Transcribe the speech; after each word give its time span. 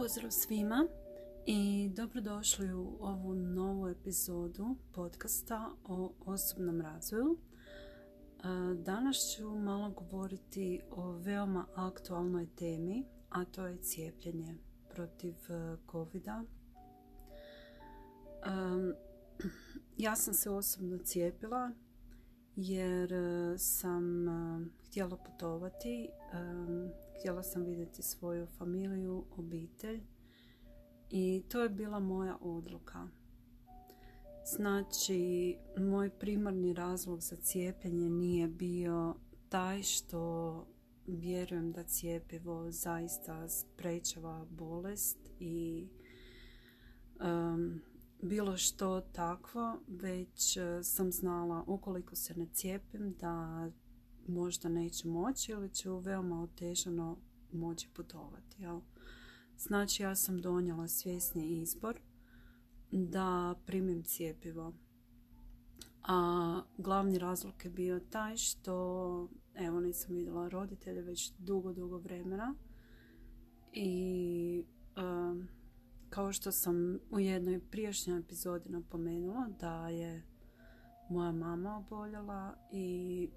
Pozdrav 0.00 0.30
svima 0.30 0.86
i 1.46 1.90
dobrodošli 1.96 2.72
u 2.72 2.96
ovu 3.00 3.34
novu 3.34 3.88
epizodu 3.88 4.76
podcasta 4.92 5.70
o 5.84 6.12
osobnom 6.26 6.80
razvoju. 6.80 7.38
E, 7.38 8.42
danas 8.74 9.16
ću 9.16 9.58
malo 9.58 9.90
govoriti 9.90 10.80
o 10.90 11.12
veoma 11.12 11.66
aktualnoj 11.74 12.46
temi, 12.56 13.04
a 13.30 13.44
to 13.44 13.66
je 13.66 13.82
cijepljenje 13.82 14.54
protiv 14.94 15.34
e, 15.34 15.76
covid 15.90 16.24
-a. 16.24 16.44
E, 18.44 18.94
ja 19.96 20.16
sam 20.16 20.34
se 20.34 20.50
osobno 20.50 20.98
cijepila 20.98 21.70
jer 22.56 23.12
sam 23.58 24.26
htjela 24.86 25.16
putovati 25.16 26.08
htjela 27.20 27.42
sam 27.42 27.64
vidjeti 27.64 28.02
svoju 28.02 28.46
familiju, 28.46 29.24
obitelj 29.36 30.00
i 31.10 31.42
to 31.48 31.62
je 31.62 31.68
bila 31.68 31.98
moja 31.98 32.38
odluka. 32.40 33.08
Znači, 34.56 35.56
moj 35.78 36.10
primarni 36.10 36.72
razlog 36.72 37.22
za 37.22 37.36
cijepljenje 37.36 38.10
nije 38.10 38.48
bio 38.48 39.14
taj 39.48 39.82
što 39.82 40.66
vjerujem 41.06 41.72
da 41.72 41.84
cijepivo 41.84 42.70
zaista 42.70 43.48
sprečava 43.48 44.46
bolest 44.50 45.18
i 45.40 45.88
um, 47.20 47.80
bilo 48.22 48.56
što 48.56 49.00
takvo, 49.00 49.80
već 49.88 50.56
uh, 50.56 50.62
sam 50.82 51.12
znala 51.12 51.64
ukoliko 51.66 52.16
se 52.16 52.34
ne 52.34 52.46
cijepim 52.52 53.14
da 53.20 53.70
možda 54.30 54.68
neće 54.68 55.08
moći 55.08 55.52
ili 55.52 55.74
ću 55.74 55.98
veoma 55.98 56.42
otežano 56.42 57.16
moći 57.52 57.88
putovati. 57.94 58.62
Jel? 58.62 58.80
Znači 59.58 60.02
ja 60.02 60.14
sam 60.16 60.40
donijela 60.40 60.88
svjesni 60.88 61.60
izbor 61.60 62.00
da 62.90 63.54
primim 63.66 64.02
cijepivo. 64.02 64.72
A 66.02 66.62
glavni 66.78 67.18
razlog 67.18 67.54
je 67.64 67.70
bio 67.70 68.00
taj 68.00 68.36
što 68.36 69.28
evo 69.54 69.80
nisam 69.80 70.14
vidjela 70.14 70.48
roditelje 70.48 71.02
već 71.02 71.32
dugo, 71.38 71.72
dugo 71.72 71.98
vremena 71.98 72.54
i 73.72 74.64
um, 74.96 75.48
kao 76.10 76.32
što 76.32 76.52
sam 76.52 76.98
u 77.10 77.20
jednoj 77.20 77.60
prijašnjoj 77.70 78.18
epizodi 78.18 78.68
napomenula 78.68 79.48
da 79.60 79.88
je 79.88 80.22
moja 81.10 81.32
mama 81.32 81.76
oboljela 81.76 82.54
i 82.72 83.28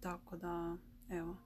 tako 0.00 0.36
da, 0.36 0.76
evo, 1.08 1.36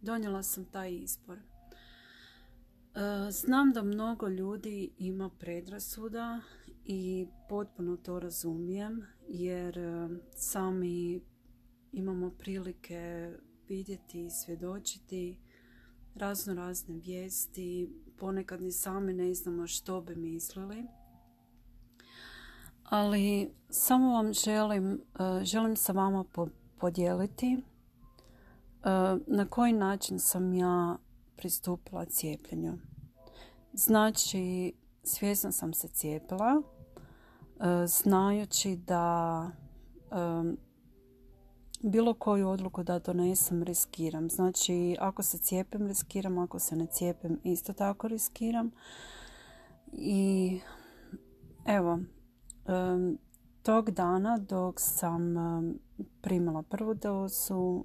donijela 0.00 0.42
sam 0.42 0.64
taj 0.64 0.94
izbor. 0.94 1.38
E, 1.38 3.30
znam 3.30 3.72
da 3.72 3.82
mnogo 3.82 4.28
ljudi 4.28 4.90
ima 4.98 5.30
predrasuda 5.38 6.40
i 6.84 7.26
potpuno 7.48 7.96
to 7.96 8.20
razumijem 8.20 9.06
jer 9.28 9.78
e, 9.78 10.08
sami 10.36 11.20
imamo 11.92 12.30
prilike 12.30 13.32
vidjeti 13.68 14.24
i 14.24 14.30
svjedočiti 14.30 15.38
razno 16.14 16.54
razne 16.54 16.94
vijesti, 16.94 17.90
ponekad 18.18 18.62
ni 18.62 18.72
sami 18.72 19.12
ne 19.12 19.34
znamo 19.34 19.66
što 19.66 20.00
bi 20.00 20.16
mislili. 20.16 20.84
Ali 22.84 23.54
samo 23.68 24.12
vam 24.12 24.32
želim, 24.32 24.92
e, 24.92 25.44
želim 25.44 25.76
sa 25.76 25.92
vama 25.92 26.24
podijeliti 26.84 27.46
e, 27.52 27.60
na 29.26 29.46
koji 29.50 29.72
način 29.72 30.18
sam 30.18 30.54
ja 30.54 30.96
pristupila 31.36 32.04
cijepljenju. 32.04 32.78
Znači, 33.72 34.72
svjesno 35.02 35.52
sam 35.52 35.74
se 35.74 35.88
cijepila, 35.88 36.62
e, 36.62 37.86
znajući 37.86 38.76
da 38.76 39.50
e, 39.50 40.14
bilo 41.82 42.14
koju 42.14 42.48
odluku 42.48 42.82
da 42.82 42.98
donesem 42.98 43.62
riskiram. 43.62 44.30
Znači, 44.30 44.96
ako 45.00 45.22
se 45.22 45.38
cijepim, 45.38 45.86
riskiram, 45.86 46.38
ako 46.38 46.58
se 46.58 46.76
ne 46.76 46.86
cijepim, 46.86 47.40
isto 47.44 47.72
tako 47.72 48.08
riskiram. 48.08 48.70
I 49.92 50.60
evo, 51.66 51.98
tog 53.64 53.90
dana 53.90 54.38
dok 54.38 54.80
sam 54.80 55.34
primila 56.20 56.62
prvu 56.62 56.94
dozu, 56.94 57.84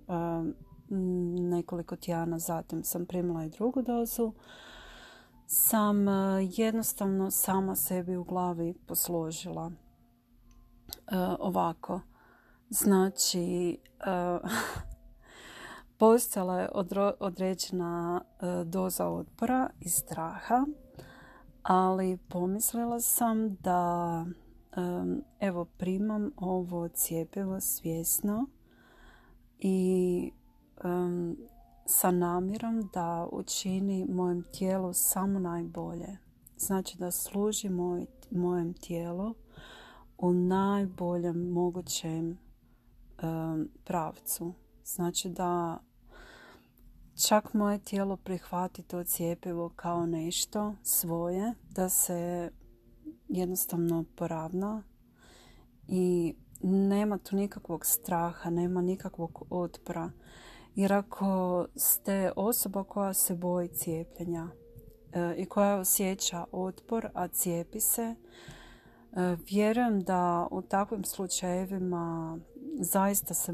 nekoliko 1.49 1.95
tjedana 1.95 2.39
zatim 2.39 2.83
sam 2.83 3.05
primila 3.05 3.45
i 3.45 3.49
drugu 3.49 3.81
dozu, 3.81 4.33
sam 5.47 6.05
jednostavno 6.41 7.31
sama 7.31 7.75
sebi 7.75 8.15
u 8.15 8.23
glavi 8.23 8.73
posložila 8.87 9.71
ovako. 11.39 12.01
Znači, 12.69 13.77
postala 15.99 16.59
je 16.59 16.69
određena 17.19 18.21
doza 18.65 19.07
otpora 19.07 19.69
i 19.79 19.89
straha, 19.89 20.65
ali 21.63 22.17
pomislila 22.17 22.99
sam 22.99 23.55
da 23.55 24.25
evo 25.39 25.65
primam 25.65 26.31
ovo 26.37 26.87
cijepivo 26.87 27.59
svjesno 27.61 28.45
i 29.59 30.31
sa 31.85 32.11
namjerom 32.11 32.89
da 32.93 33.27
učini 33.31 34.05
mojem 34.09 34.43
tijelu 34.57 34.93
samo 34.93 35.39
najbolje. 35.39 36.17
Znači 36.57 36.97
da 36.97 37.11
služi 37.11 37.69
moj, 37.69 38.05
mojem 38.31 38.73
tijelu 38.73 39.35
u 40.17 40.33
najboljem 40.33 41.49
mogućem 41.49 42.37
pravcu. 43.83 44.53
Znači 44.83 45.29
da 45.29 45.79
čak 47.27 47.53
moje 47.53 47.79
tijelo 47.79 48.17
prihvati 48.17 48.83
to 48.83 49.03
cijepivo 49.03 49.69
kao 49.75 50.05
nešto 50.05 50.75
svoje, 50.83 51.53
da 51.75 51.89
se 51.89 52.51
jednostavno 53.29 54.05
poravna 54.15 54.83
i 55.87 56.35
nema 56.61 57.17
tu 57.17 57.35
nikakvog 57.35 57.85
straha, 57.85 58.49
nema 58.49 58.81
nikakvog 58.81 59.45
otpora. 59.49 60.11
Jer 60.75 60.93
ako 60.93 61.65
ste 61.75 62.31
osoba 62.35 62.83
koja 62.83 63.13
se 63.13 63.35
boji 63.35 63.67
cijepljenja 63.67 64.47
e, 65.13 65.35
i 65.37 65.45
koja 65.45 65.79
osjeća 65.79 66.45
otpor, 66.51 67.09
a 67.13 67.27
cijepi 67.27 67.79
se, 67.79 68.01
e, 68.01 68.15
vjerujem 69.49 70.01
da 70.01 70.47
u 70.51 70.61
takvim 70.61 71.03
slučajevima 71.03 72.37
zaista 72.79 73.33
se 73.33 73.53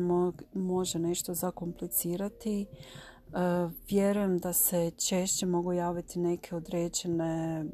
može 0.54 1.00
nešto 1.00 1.34
zakomplicirati. 1.34 2.62
E, 2.62 2.68
vjerujem 3.90 4.38
da 4.38 4.54
se 4.54 4.92
češće 4.92 5.46
mogu 5.46 5.74
javiti 5.74 6.20
neke 6.20 6.56
određene 6.56 7.66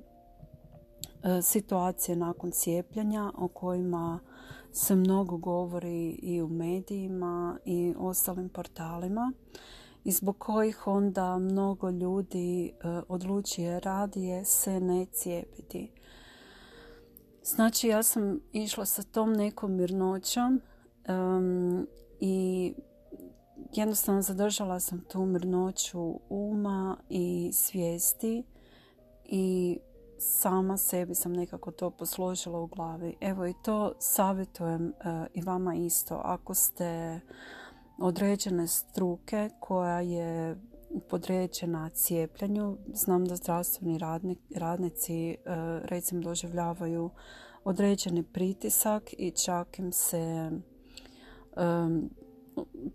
situacije 1.42 2.16
nakon 2.16 2.52
cijepljenja 2.52 3.32
o 3.38 3.48
kojima 3.48 4.20
se 4.72 4.96
mnogo 4.96 5.38
govori 5.38 6.10
i 6.10 6.42
u 6.42 6.48
medijima 6.48 7.58
i 7.66 7.94
ostalim 7.98 8.50
portalima 8.50 9.34
i 10.04 10.12
zbog 10.12 10.38
kojih 10.40 10.88
onda 10.88 11.38
mnogo 11.38 11.90
ljudi 11.90 12.66
e, 12.66 12.72
odlučuje 13.08 13.80
radije 13.80 14.46
se 14.46 14.80
ne 14.80 15.06
cijepiti. 15.06 15.92
Znači 17.44 17.88
ja 17.88 18.04
sam 18.04 18.40
išla 18.52 18.86
sa 18.86 19.04
tom 19.04 19.34
nekom 19.34 19.76
mirnoćom 19.76 20.62
i 22.20 22.74
jednostavno 23.74 24.22
zadržala 24.22 24.80
sam 24.80 25.02
tu 25.12 25.26
mirnoću 25.26 26.20
uma 26.30 26.98
i 27.10 27.52
svijesti 27.54 28.44
i 29.26 29.78
sama 30.22 30.78
sebi 30.78 31.16
sam 31.16 31.34
nekako 31.34 31.72
to 31.72 31.90
posložila 31.90 32.60
u 32.60 32.68
glavi. 32.68 33.16
Evo 33.22 33.48
i 33.48 33.54
to 33.64 33.94
savjetujem 34.00 34.88
e, 34.88 34.94
i 35.34 35.42
vama 35.42 35.76
isto. 35.76 36.22
Ako 36.24 36.54
ste 36.54 37.20
određene 37.98 38.68
struke 38.68 39.50
koja 39.60 40.02
je 40.02 40.58
podređena 41.10 41.90
cijepljenju, 41.90 42.78
znam 42.94 43.26
da 43.26 43.36
zdravstveni 43.36 44.00
radnici 44.56 45.30
e, 45.30 45.36
recimo 45.84 46.22
doživljavaju 46.22 47.10
određeni 47.64 48.24
pritisak 48.24 49.14
i 49.18 49.32
čak 49.32 49.80
im 49.80 49.92
se 49.92 50.52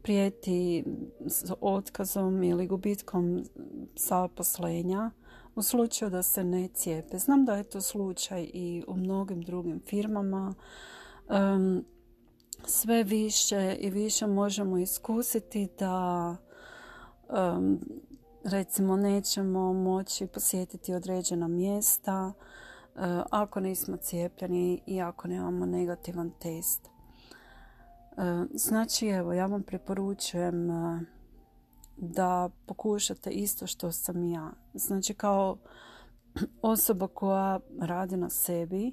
prijeti 0.02 0.84
s 1.26 1.44
otkazom 1.60 2.42
ili 2.42 2.66
gubitkom 2.66 3.44
zaposlenja 3.96 5.10
u 5.56 5.62
slučaju 5.62 6.10
da 6.10 6.22
se 6.22 6.44
ne 6.44 6.68
cijepe. 6.68 7.18
Znam 7.18 7.44
da 7.44 7.56
je 7.56 7.64
to 7.64 7.80
slučaj 7.80 8.50
i 8.54 8.84
u 8.88 8.96
mnogim 8.96 9.42
drugim 9.42 9.80
firmama. 9.86 10.54
sve 12.66 13.02
više 13.04 13.76
i 13.80 13.90
više 13.90 14.26
možemo 14.26 14.78
iskusiti 14.78 15.68
da 15.78 16.36
recimo 18.44 18.96
nećemo 18.96 19.72
moći 19.72 20.26
posjetiti 20.26 20.94
određena 20.94 21.48
mjesta 21.48 22.32
e, 22.32 23.00
ako 23.30 23.60
nismo 23.60 23.96
cijepljeni 23.96 24.82
i 24.86 25.00
ako 25.00 25.28
nemamo 25.28 25.66
negativan 25.66 26.30
test. 26.30 26.88
Znači 28.54 29.06
evo 29.06 29.32
ja 29.32 29.46
vam 29.46 29.62
preporučujem 29.62 30.70
da 31.96 32.50
pokušate 32.66 33.30
isto 33.30 33.66
što 33.66 33.92
sam 33.92 34.24
ja. 34.24 34.52
Znači 34.74 35.14
kao 35.14 35.58
osoba 36.62 37.08
koja 37.08 37.60
radi 37.80 38.16
na 38.16 38.30
sebi 38.30 38.92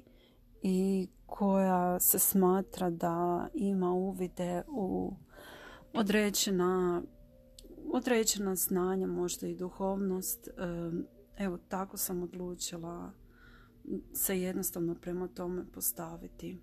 i 0.62 1.08
koja 1.26 2.00
se 2.00 2.18
smatra 2.18 2.90
da 2.90 3.48
ima 3.54 3.92
uvide 3.92 4.62
u 4.68 5.12
određena, 5.94 7.02
određena 7.92 8.54
znanja, 8.54 9.06
možda 9.06 9.46
i 9.46 9.56
duhovnost. 9.56 10.48
Evo, 11.36 11.58
tako 11.68 11.96
sam 11.96 12.22
odlučila 12.22 13.12
se 14.12 14.40
jednostavno 14.40 14.94
prema 14.94 15.28
tome 15.28 15.64
postaviti. 15.72 16.58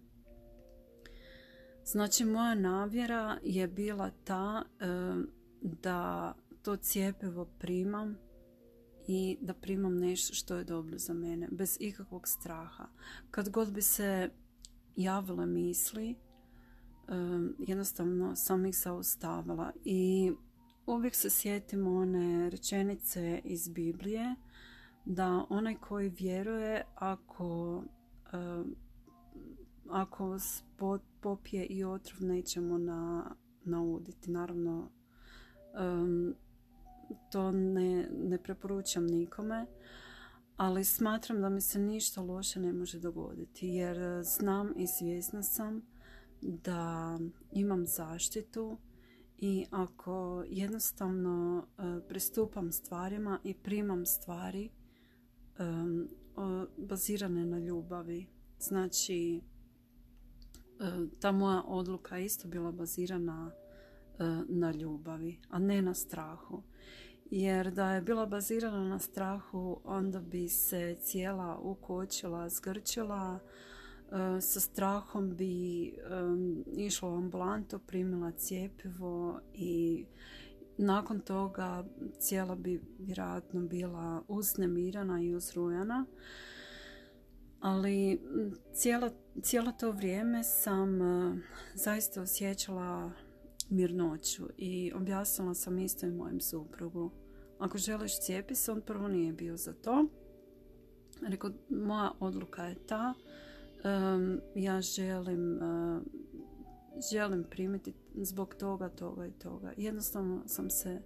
Znači, 1.86 2.26
moja 2.26 2.56
navjera 2.56 3.38
je 3.44 3.68
bila 3.68 4.10
ta 4.24 4.64
da 5.62 6.34
to 6.62 6.76
cijepivo 6.76 7.46
primam 7.46 8.18
i 9.08 9.38
da 9.42 9.54
primam 9.54 9.98
nešto 9.98 10.34
što 10.34 10.56
je 10.56 10.64
dobro 10.64 10.98
za 10.98 11.14
mene, 11.14 11.48
bez 11.52 11.78
ikakvog 11.80 12.28
straha. 12.28 12.88
Kad 13.32 13.50
god 13.50 13.72
bi 13.72 13.82
se 13.82 14.30
javile 14.96 15.46
misli, 15.46 16.16
jednostavno 17.60 18.36
sam 18.36 18.66
ih 18.66 18.76
zaustavila 18.76 19.72
i 19.86 20.32
uvijek 20.86 21.16
se 21.16 21.30
sjetimo 21.30 21.96
one 21.96 22.50
rečenice 22.50 23.42
iz 23.44 23.70
Biblije 23.70 24.36
da 25.06 25.46
onaj 25.50 25.76
koji 25.76 26.10
vjeruje 26.10 26.86
ako 26.96 27.84
ako 29.90 30.38
popije 31.22 31.66
i 31.66 31.84
otrov 31.84 32.24
nećemo 32.24 32.78
na, 32.78 33.36
nauditi. 33.64 34.32
Naravno, 34.32 34.92
to 37.32 37.52
ne, 37.52 38.10
ne 38.24 38.38
preporučam 38.44 39.06
nikome, 39.06 39.66
ali 40.58 40.84
smatram 40.84 41.42
da 41.42 41.50
mi 41.50 41.62
se 41.62 41.80
ništa 41.80 42.22
loše 42.22 42.60
ne 42.60 42.74
može 42.74 43.00
dogoditi 43.00 43.68
jer 43.68 44.24
znam 44.24 44.74
i 44.78 44.88
svjesna 44.88 45.44
sam 45.44 45.82
da 46.42 47.20
imam 47.52 47.86
zaštitu 47.86 48.78
i 49.38 49.66
ako 49.72 50.44
jednostavno 50.48 51.68
e, 51.78 52.08
pristupam 52.08 52.72
stvarima 52.72 53.40
i 53.44 53.54
primam 53.54 54.06
stvari 54.06 54.70
bazirane 56.78 57.46
na 57.46 57.60
ljubavi. 57.60 58.28
Znači, 58.60 59.42
e, 60.80 60.84
ta 61.20 61.32
moja 61.32 61.64
odluka 61.66 62.20
isto 62.20 62.48
bila 62.48 62.72
bazirana 62.72 63.52
e, 63.52 63.71
na 64.48 64.72
ljubavi, 64.72 65.40
a 65.50 65.60
ne 65.60 65.82
na 65.82 65.94
strahu. 65.94 66.64
Jer 67.32 67.72
da 67.72 67.92
je 67.92 68.02
bila 68.02 68.26
bazirana 68.26 68.84
na 68.84 69.00
strahu, 69.00 69.82
onda 69.84 70.20
bi 70.20 70.48
se 70.48 70.96
cijela 71.00 71.58
ukočila, 71.58 72.50
zgrčila, 72.50 73.40
E, 74.12 74.42
sa 74.42 74.60
strahom 74.60 75.36
bi 75.36 75.86
išla 76.78 77.10
u 77.10 77.16
ambulantu, 77.16 77.80
primila 77.80 78.32
cijepivo 78.32 79.40
i 79.54 80.06
nakon 80.78 81.20
toga 81.20 81.86
cijela 82.20 82.56
bi 82.56 82.82
vjerojatno 83.00 83.62
bila 83.62 84.24
uznemirana 84.28 85.22
i 85.22 85.36
uzrujana. 85.36 86.06
Ali 87.60 88.22
cijelo, 88.74 89.10
cijelo 89.42 89.72
to 89.72 89.92
vrijeme 89.92 90.44
sam 90.44 91.02
e, 91.02 91.38
zaista 91.74 92.22
osjećala 92.22 93.12
mirnoću 93.72 94.44
i 94.58 94.92
objasnila 94.96 95.54
sam 95.54 95.80
isto 95.80 96.06
i 96.06 96.12
mojem 96.12 96.42
suprugu. 96.42 97.12
Ako 97.60 97.78
želiš 97.78 98.20
cijepi 98.20 98.56
se, 98.56 98.72
on 98.72 98.82
prvo 98.82 99.08
nije 99.08 99.34
bio 99.34 99.58
za 99.58 99.74
to. 99.74 100.06
Rekao, 101.22 101.52
moja 101.70 102.12
odluka 102.20 102.64
je 102.64 102.76
ta 102.88 103.14
ja 104.56 104.82
želim 104.82 105.60
želim 107.12 107.44
primiti 107.50 107.94
zbog 108.16 108.56
toga, 108.56 108.90
toga 108.90 109.26
i 109.26 109.32
toga. 109.32 109.74
Jednostavno 109.78 110.42
sam 110.46 110.70
se 110.70 111.02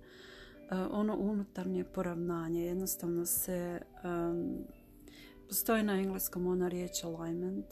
ono 0.92 1.18
unutarnje 1.18 1.84
poravnanje, 1.84 2.66
jednostavno 2.66 3.26
se 3.26 3.82
postoji 5.48 5.84
na 5.84 5.94
engleskom 5.94 6.48
ona 6.48 6.68
riječ 6.68 7.04
alignment. 7.04 7.66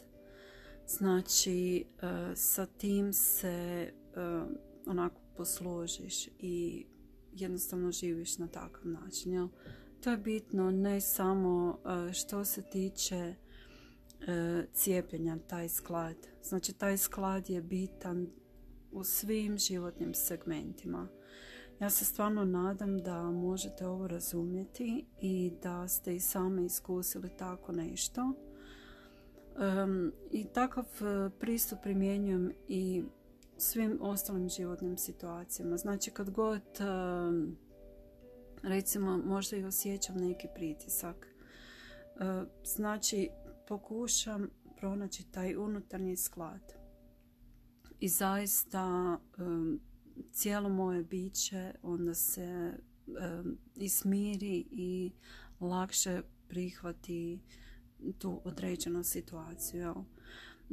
Znači 0.87 1.85
sa 2.35 2.65
tim 2.65 3.13
se 3.13 3.89
onako 4.87 5.21
posložiš 5.37 6.27
i 6.39 6.85
jednostavno 7.33 7.91
živiš 7.91 8.37
na 8.37 8.47
takav 8.47 8.87
način. 8.87 9.33
Jel? 9.33 9.47
To 10.01 10.11
je 10.11 10.17
bitno 10.17 10.71
ne 10.71 11.01
samo 11.01 11.79
što 12.13 12.45
se 12.45 12.61
tiče 12.61 13.35
E, 14.27 14.65
cijepljenja, 14.73 15.37
taj 15.47 15.69
sklad. 15.69 16.15
Znači 16.43 16.73
taj 16.73 16.97
sklad 16.97 17.49
je 17.49 17.61
bitan 17.61 18.27
u 18.91 19.03
svim 19.03 19.57
životnim 19.57 20.13
segmentima. 20.13 21.07
Ja 21.79 21.89
se 21.89 22.05
stvarno 22.05 22.45
nadam 22.45 22.97
da 22.97 23.31
možete 23.31 23.87
ovo 23.87 24.07
razumjeti 24.07 25.05
i 25.21 25.51
da 25.63 25.87
ste 25.87 26.15
i 26.15 26.19
sami 26.19 26.65
iskusili 26.65 27.29
tako 27.37 27.71
nešto. 27.71 28.33
I 30.31 30.45
takav 30.53 30.85
e, 30.85 31.29
pristup 31.39 31.79
primjenjujem 31.81 32.51
i 32.67 33.03
svim 33.57 33.97
ostalim 34.01 34.49
životnim 34.49 34.97
situacijama. 34.97 35.77
Znači 35.77 36.11
kad 36.11 36.29
god 36.29 36.61
recimo 38.63 39.17
možda 39.17 39.57
i 39.57 39.63
osjećam 39.63 40.17
neki 40.17 40.47
pritisak. 40.55 41.27
E, 41.27 42.43
znači 42.63 43.29
pokušam 43.67 44.49
pronaći 44.77 45.31
taj 45.31 45.55
unutarnji 45.55 46.17
sklad. 46.17 46.73
I 47.99 48.09
zaista 48.09 49.17
cijelo 50.31 50.69
moje 50.69 51.03
biće 51.03 51.73
onda 51.81 52.13
se 52.13 52.73
ismiri 53.75 54.65
i 54.71 55.11
lakše 55.59 56.21
prihvati 56.47 57.39
tu 58.17 58.41
određenu 58.43 59.03
situaciju. 59.03 60.05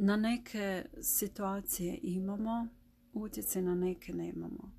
Na 0.03 0.17
neke 0.17 0.85
situacije 1.03 1.99
imamo 2.03 2.69
utjecaj, 3.13 3.63
na 3.63 3.75
neke 3.75 4.13
nemamo. 4.13 4.73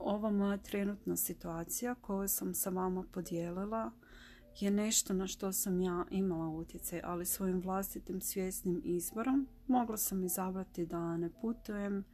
Ova 0.00 0.30
moja 0.30 0.56
trenutna 0.56 1.16
situacija 1.16 1.94
koju 1.94 2.28
sam 2.28 2.54
sa 2.54 2.70
vama 2.70 3.04
podijelila 3.12 3.90
je 4.60 4.70
nešto 4.70 5.14
na 5.14 5.26
što 5.26 5.52
sam 5.52 5.80
ja 5.80 6.04
imala 6.10 6.48
utjecaj, 6.48 7.00
ali 7.04 7.26
svojim 7.26 7.60
vlastitim 7.60 8.20
svjesnim 8.20 8.80
izborom 8.84 9.48
mogla 9.66 9.96
sam 9.96 10.24
izabrati 10.24 10.86
da 10.86 11.16
ne 11.16 11.30
putujem, 11.40 12.04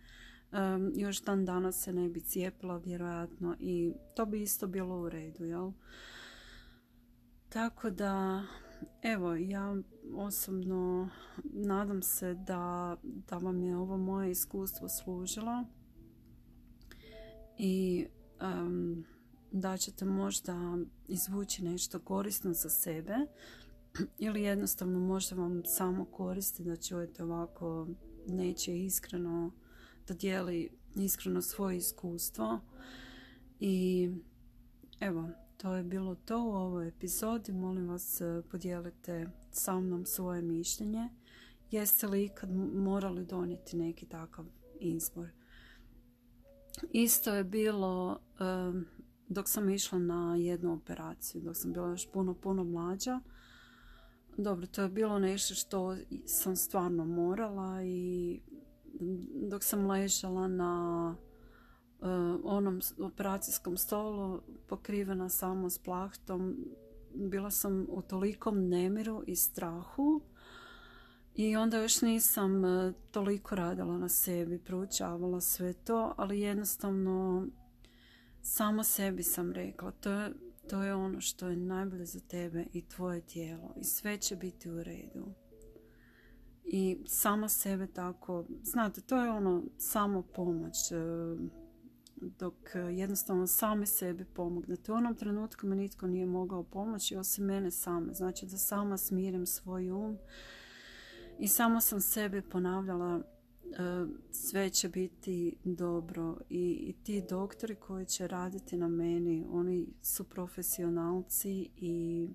još 0.94 1.22
dan 1.22 1.44
danas 1.44 1.82
se 1.84 1.92
ne 1.92 2.08
bi 2.08 2.20
cijepila 2.20 2.76
vjerojatno 2.76 3.56
i 3.60 3.92
to 4.16 4.26
bi 4.26 4.42
isto 4.42 4.66
bilo 4.66 5.00
u 5.00 5.08
redu, 5.08 5.44
jel? 5.44 5.72
Tako 7.48 7.90
da, 7.90 8.42
evo, 9.02 9.34
ja 9.34 9.76
osobno 10.14 11.08
nadam 11.44 12.02
se 12.02 12.34
da, 12.34 12.96
da 13.02 13.38
vam 13.38 13.62
je 13.62 13.76
ovo 13.76 13.96
moje 13.96 14.30
iskustvo 14.30 14.88
služilo 14.88 15.64
i 17.58 18.06
da 19.52 19.76
ćete 19.76 20.04
možda 20.04 20.78
izvući 21.08 21.64
nešto 21.64 21.98
korisno 21.98 22.52
za 22.52 22.70
sebe 22.70 23.16
ili 24.18 24.42
jednostavno 24.42 24.98
možda 24.98 25.36
vam 25.36 25.62
samo 25.64 26.04
koristi 26.04 26.64
da 26.64 26.76
čujete 26.76 27.24
ovako 27.24 27.88
neće 28.26 28.78
iskreno 28.78 29.52
da 30.08 30.14
dijeli 30.14 30.70
iskreno 30.96 31.42
svoje 31.42 31.76
iskustvo 31.76 32.60
i 33.60 34.10
evo 35.00 35.28
to 35.58 35.74
je 35.74 35.84
bilo 35.84 36.14
to 36.14 36.44
u 36.44 36.50
ovoj 36.50 36.88
epizodi. 36.88 37.52
Molim 37.52 37.88
vas 37.88 38.22
podijelite 38.50 39.30
sa 39.50 39.80
mnom 39.80 40.06
svoje 40.06 40.42
mišljenje. 40.42 41.08
Jeste 41.70 42.06
li 42.06 42.24
ikad 42.24 42.50
morali 42.74 43.24
donijeti 43.24 43.76
neki 43.76 44.06
takav 44.06 44.44
izbor? 44.80 45.28
Isto 46.92 47.34
je 47.34 47.44
bilo 47.44 48.20
dok 49.28 49.48
sam 49.48 49.68
išla 49.68 49.98
na 49.98 50.36
jednu 50.36 50.72
operaciju, 50.72 51.40
dok 51.40 51.56
sam 51.56 51.72
bila 51.72 51.88
još 51.88 52.10
puno, 52.12 52.34
puno 52.34 52.64
mlađa. 52.64 53.20
Dobro, 54.36 54.66
to 54.66 54.82
je 54.82 54.88
bilo 54.88 55.18
nešto 55.18 55.54
što 55.54 55.96
sam 56.26 56.56
stvarno 56.56 57.04
morala 57.04 57.82
i 57.82 58.40
dok 59.50 59.64
sam 59.64 59.86
ležala 59.86 60.48
na 60.48 61.14
onom 62.44 62.80
operacijskom 62.98 63.76
stolu 63.76 64.40
pokrivena 64.66 65.28
samo 65.28 65.70
s 65.70 65.78
plahtom. 65.78 66.56
Bila 67.14 67.50
sam 67.50 67.86
u 67.90 68.02
tolikom 68.02 68.68
nemiru 68.68 69.22
i 69.26 69.36
strahu 69.36 70.20
i 71.38 71.56
onda 71.56 71.78
još 71.78 72.02
nisam 72.02 72.64
e, 72.64 72.92
toliko 73.10 73.54
radila 73.54 73.98
na 73.98 74.08
sebi, 74.08 74.58
proučavala 74.58 75.40
sve 75.40 75.72
to, 75.72 76.14
ali 76.16 76.40
jednostavno 76.40 77.46
samo 78.42 78.84
sebi 78.84 79.22
sam 79.22 79.52
rekla, 79.52 79.90
to 79.90 80.10
je, 80.10 80.32
to 80.70 80.82
je 80.82 80.94
ono 80.94 81.20
što 81.20 81.48
je 81.48 81.56
najbolje 81.56 82.04
za 82.04 82.20
tebe 82.20 82.64
i 82.72 82.82
tvoje 82.82 83.20
tijelo 83.20 83.74
i 83.76 83.84
sve 83.84 84.16
će 84.16 84.36
biti 84.36 84.70
u 84.70 84.82
redu. 84.82 85.26
I 86.64 86.98
sama 87.06 87.48
sebe 87.48 87.86
tako, 87.86 88.44
znate, 88.62 89.00
to 89.00 89.22
je 89.22 89.30
ono 89.30 89.62
samo 89.76 90.22
pomoć, 90.22 90.92
e, 90.92 90.96
dok 92.20 92.54
jednostavno 92.92 93.46
sami 93.46 93.86
sebi 93.86 94.24
pomognete. 94.24 94.92
U 94.92 94.94
onom 94.94 95.14
trenutku 95.14 95.66
me 95.66 95.76
nitko 95.76 96.06
nije 96.06 96.26
mogao 96.26 96.62
pomoći 96.62 97.16
osim 97.16 97.44
mene 97.44 97.70
same. 97.70 98.14
Znači 98.14 98.46
da 98.46 98.56
sama 98.56 98.96
smirim 98.96 99.46
svoj 99.46 99.90
um 99.90 100.18
i 101.38 101.48
samo 101.48 101.80
sam 101.80 102.00
sebi 102.00 102.42
ponavljala 102.42 103.22
E, 103.72 104.06
sve 104.30 104.70
će 104.70 104.88
biti 104.88 105.56
dobro 105.64 106.36
I, 106.50 106.94
ti 107.02 107.22
doktori 107.28 107.74
koji 107.74 108.06
će 108.06 108.26
raditi 108.26 108.76
na 108.76 108.88
meni 108.88 109.46
oni 109.50 109.86
su 110.02 110.24
profesionalci 110.24 111.70
i 111.76 112.28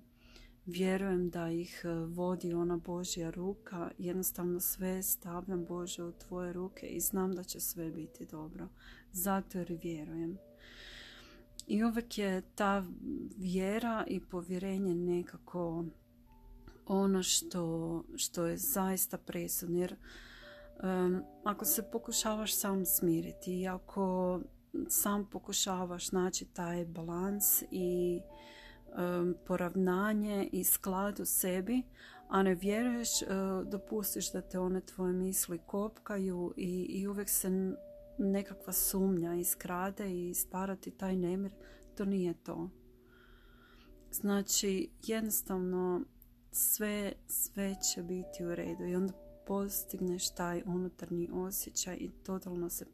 vjerujem 0.66 1.30
da 1.30 1.50
ih 1.50 1.82
e, 1.84 1.88
vodi 1.88 2.54
ona 2.54 2.76
Božja 2.76 3.30
ruka. 3.30 3.90
Jednostavno 3.98 4.60
sve 4.60 5.02
stavljam 5.02 5.64
Bože 5.64 6.04
u 6.04 6.12
tvoje 6.12 6.52
ruke 6.52 6.86
i 6.86 7.00
znam 7.00 7.34
da 7.34 7.44
će 7.44 7.60
sve 7.60 7.90
biti 7.90 8.26
dobro. 8.26 8.68
Zato 9.12 9.58
jer 9.58 9.78
vjerujem. 9.82 10.38
I 11.66 11.84
uvijek 11.84 12.18
je 12.18 12.42
ta 12.54 12.84
vjera 13.36 14.04
i 14.06 14.20
povjerenje 14.20 14.94
nekako 14.94 15.84
ono 16.86 17.22
što, 17.22 18.04
što 18.16 18.46
je 18.46 18.56
zaista 18.56 19.18
presudno. 19.18 19.78
Jer 19.78 19.96
ako 21.44 21.64
se 21.64 21.82
pokušavaš 21.92 22.56
sam 22.56 22.86
smiriti 22.86 23.60
i 23.60 23.68
ako 23.68 24.40
sam 24.88 25.26
pokušavaš 25.30 26.12
naći 26.12 26.44
taj 26.44 26.84
balans 26.84 27.62
i 27.70 28.20
poravnanje 29.46 30.48
i 30.52 30.64
sklad 30.64 31.20
u 31.20 31.24
sebi, 31.24 31.82
a 32.28 32.42
ne 32.42 32.54
vjeruješ, 32.54 33.08
uh, 33.22 33.28
dopustiš 33.68 34.32
da 34.32 34.40
te 34.40 34.58
one 34.58 34.80
tvoje 34.80 35.12
misli 35.12 35.58
kopkaju 35.66 36.54
i, 36.56 36.86
i 36.88 37.06
uvijek 37.06 37.28
se 37.28 37.74
nekakva 38.18 38.72
sumnja 38.72 39.34
iskrade 39.34 40.28
i 40.28 40.34
starati 40.34 40.90
taj 40.90 41.16
nemir, 41.16 41.52
to 41.96 42.04
nije 42.04 42.34
to. 42.34 42.70
Znači, 44.10 44.90
jednostavno 45.06 46.00
sve, 46.50 47.12
sve 47.26 47.74
će 47.94 48.02
biti 48.02 48.44
u 48.44 48.54
redu 48.54 48.84
i 48.84 48.96
onda 48.96 49.12
postigneš 49.46 50.34
taj 50.34 50.62
unutarnji 50.66 51.28
osjećaj 51.32 51.96
i 51.96 52.10
totalno 52.10 52.70
se 52.70 52.86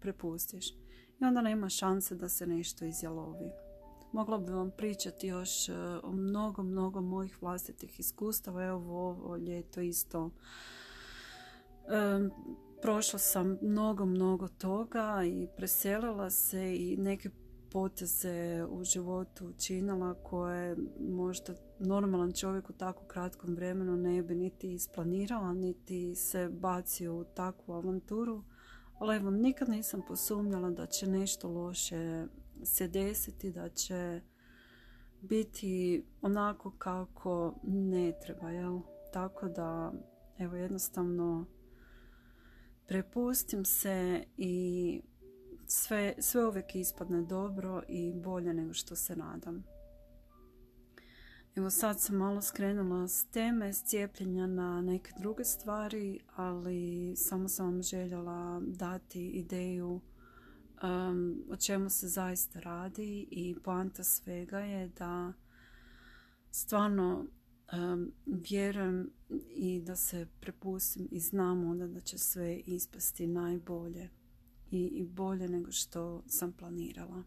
prepustiš. 0.00 0.70
I 1.20 1.24
onda 1.24 1.42
nema 1.42 1.68
šanse 1.68 2.14
da 2.14 2.28
se 2.28 2.46
nešto 2.46 2.84
izjalovi. 2.84 3.63
Mogla 4.14 4.38
bi 4.38 4.52
vam 4.52 4.70
pričati 4.70 5.26
još 5.26 5.68
e, 5.68 5.72
o 6.02 6.12
mnogo, 6.12 6.62
mnogo 6.62 7.00
mojih 7.00 7.42
vlastitih 7.42 8.00
iskustava. 8.00 8.64
Evo 8.64 9.08
ovo 9.08 9.36
ljeto 9.36 9.80
isto. 9.80 10.30
E, 11.86 12.28
prošla 12.82 13.18
sam 13.18 13.58
mnogo, 13.62 14.06
mnogo 14.06 14.48
toga 14.48 15.22
i 15.24 15.48
preselila 15.56 16.30
se 16.30 16.76
i 16.76 16.96
neke 16.96 17.30
poteze 17.72 18.64
u 18.70 18.84
životu 18.84 19.46
učinila 19.46 20.14
koje 20.14 20.76
možda 21.00 21.54
normalan 21.78 22.32
čovjek 22.32 22.70
u 22.70 22.72
tako 22.72 23.04
kratkom 23.04 23.54
vremenu 23.54 23.96
ne 23.96 24.22
bi 24.22 24.34
niti 24.34 24.74
isplanirala, 24.74 25.52
niti 25.52 26.14
se 26.14 26.48
bacio 26.48 27.14
u 27.14 27.24
takvu 27.24 27.74
avanturu. 27.74 28.44
Ali 28.98 29.16
evo, 29.16 29.30
nikad 29.30 29.68
nisam 29.68 30.02
posumnjala 30.08 30.70
da 30.70 30.86
će 30.86 31.06
nešto 31.06 31.48
loše 31.48 32.26
se 32.64 32.88
desiti, 32.88 33.52
da 33.52 33.68
će 33.68 34.20
biti 35.20 36.04
onako 36.22 36.70
kako 36.70 37.54
ne 37.62 38.12
treba, 38.22 38.50
jel? 38.50 38.80
Tako 39.12 39.48
da, 39.48 39.92
evo, 40.38 40.56
jednostavno 40.56 41.46
prepustim 42.86 43.64
se 43.64 44.24
i 44.36 45.00
sve, 45.66 46.14
sve 46.18 46.46
uvijek 46.46 46.74
ispadne 46.74 47.22
dobro 47.22 47.82
i 47.88 48.12
bolje 48.12 48.54
nego 48.54 48.72
što 48.72 48.96
se 48.96 49.16
nadam. 49.16 49.64
Evo 51.56 51.70
sad 51.70 52.00
sam 52.00 52.16
malo 52.16 52.42
skrenula 52.42 53.08
s 53.08 53.24
teme, 53.24 53.72
s 53.72 53.84
cijepljenja 53.84 54.46
na 54.46 54.82
neke 54.82 55.12
druge 55.18 55.44
stvari, 55.44 56.20
ali 56.36 57.14
samo 57.16 57.48
sam 57.48 57.66
vam 57.66 57.82
željela 57.82 58.62
dati 58.66 59.28
ideju 59.28 60.00
um, 60.84 61.44
o 61.50 61.56
čemu 61.56 61.90
se 61.90 62.08
zaista 62.08 62.60
radi 62.60 63.26
i 63.30 63.56
poanta 63.64 64.04
svega 64.04 64.58
je 64.58 64.88
da 64.88 65.32
stvarno 66.50 67.26
um, 67.72 68.12
vjerujem 68.26 69.10
i 69.50 69.80
da 69.80 69.96
se 69.96 70.26
prepustim 70.40 71.08
i 71.10 71.20
znam 71.20 71.70
onda 71.70 71.86
da 71.86 72.00
će 72.00 72.18
sve 72.18 72.56
ispasti 72.56 73.26
najbolje 73.26 74.10
i, 74.70 74.84
i 74.86 75.04
bolje 75.04 75.48
nego 75.48 75.72
što 75.72 76.22
sam 76.26 76.52
planirala. 76.52 77.22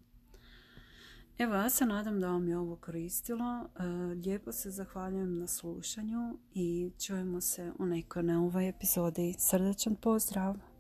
Evo, 1.38 1.54
ja 1.56 1.70
se 1.70 1.86
nadam 1.86 2.20
da 2.20 2.28
vam 2.28 2.48
je 2.48 2.58
ovo 2.58 2.76
koristilo. 2.76 3.70
Lijepo 4.26 4.52
se 4.52 4.72
zahvaljujem 4.72 5.40
na 5.40 5.48
slušanju 5.48 6.38
i 6.54 6.92
čujemo 7.06 7.42
se 7.42 7.72
u 7.80 7.86
nekoj 7.86 8.24
novoj 8.24 8.70
epizodi. 8.70 9.36
Srdečan 9.38 9.96
pozdrav! 9.96 10.77